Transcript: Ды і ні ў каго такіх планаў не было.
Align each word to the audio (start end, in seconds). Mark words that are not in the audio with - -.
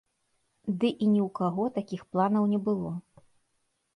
Ды 0.83 0.89
і 0.91 1.05
ні 1.11 1.21
ў 1.25 1.27
каго 1.41 1.67
такіх 1.77 2.01
планаў 2.15 2.43
не 2.53 2.59
было. 2.69 2.91